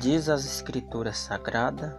Diz 0.00 0.28
as 0.28 0.44
Escrituras 0.44 1.18
Sagradas 1.18 1.92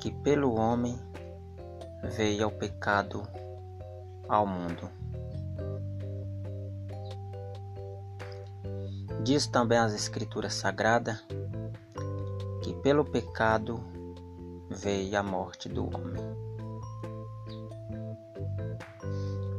que 0.00 0.10
pelo 0.10 0.56
homem 0.56 0.98
veio 2.02 2.48
o 2.48 2.50
pecado 2.50 3.22
ao 4.28 4.44
mundo. 4.44 4.90
Diz 9.22 9.46
também 9.46 9.78
as 9.78 9.94
Escrituras 9.94 10.54
Sagradas 10.54 11.24
que 12.64 12.74
pelo 12.82 13.04
pecado 13.04 13.80
veio 14.68 15.16
a 15.16 15.22
morte 15.22 15.68
do 15.68 15.84
homem. 15.84 16.36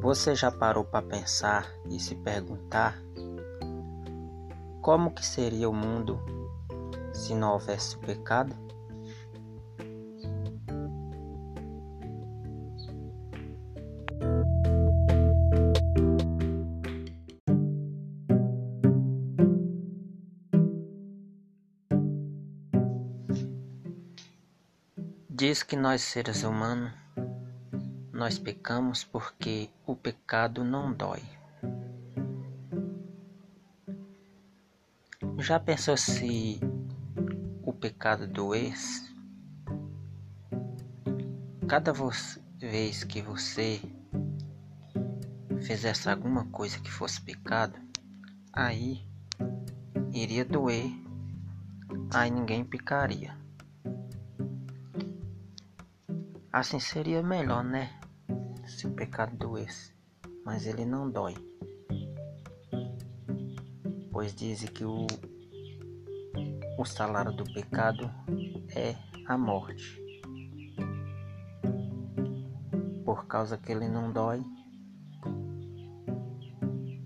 Você 0.01 0.35
já 0.35 0.51
parou 0.51 0.83
para 0.83 1.07
pensar 1.07 1.71
e 1.89 2.01
se 2.01 2.15
perguntar 2.15 3.01
como 4.81 5.11
que 5.11 5.25
seria 5.25 5.69
o 5.69 5.73
mundo 5.73 6.19
se 7.13 7.33
não 7.35 7.53
houvesse 7.53 7.95
o 7.95 7.99
pecado? 7.99 8.55
Diz 25.29 25.63
que 25.63 25.75
nós 25.75 26.01
seres 26.01 26.43
humanos 26.43 26.91
nós 28.19 28.37
pecamos 28.37 29.05
porque 29.05 29.69
o 29.85 29.95
pecado 29.95 30.61
não 30.65 30.91
dói. 30.91 31.38
Já 35.41 35.57
pensou 35.57 35.95
se 35.95 36.59
o 37.63 37.71
pecado 37.71 38.27
doesse? 38.27 39.09
Cada 41.65 41.93
vez 41.93 43.03
que 43.05 43.21
você 43.21 43.79
fizesse 45.61 46.09
alguma 46.09 46.45
coisa 46.47 46.77
que 46.81 46.91
fosse 46.91 47.21
pecado, 47.21 47.79
aí 48.51 49.07
iria 50.11 50.43
doer, 50.43 50.91
aí 52.13 52.29
ninguém 52.29 52.65
picaria. 52.65 53.33
Assim 56.51 56.81
seria 56.81 57.23
melhor, 57.23 57.63
né? 57.63 57.97
Se 58.67 58.85
o 58.85 58.91
pecado 58.91 59.37
doesse, 59.37 59.93
mas 60.45 60.67
ele 60.67 60.85
não 60.85 61.09
dói. 61.09 61.48
Pois 64.19 64.35
dizem 64.35 64.67
que 64.67 64.83
o, 64.83 65.07
o 66.77 66.83
salário 66.83 67.31
do 67.31 67.45
pecado 67.53 68.11
é 68.75 68.93
a 69.25 69.37
morte. 69.37 69.97
Por 73.05 73.27
causa 73.27 73.57
que 73.57 73.71
ele 73.71 73.87
não 73.87 74.11
dói, 74.11 74.43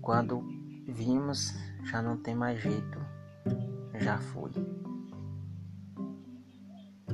quando 0.02 0.42
vimos 0.88 1.54
já 1.84 2.02
não 2.02 2.16
tem 2.16 2.34
mais 2.34 2.60
jeito, 2.60 2.98
já 4.00 4.18
foi. 4.18 4.50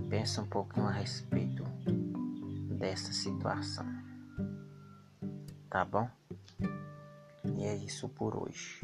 Pensa 0.09 0.41
um 0.41 0.47
pouquinho 0.47 0.87
a 0.87 0.93
respeito 0.93 1.63
dessa 2.79 3.13
situação. 3.13 3.85
Tá 5.69 5.85
bom? 5.85 6.09
E 7.45 7.65
é 7.65 7.77
isso 7.77 8.09
por 8.09 8.35
hoje. 8.35 8.81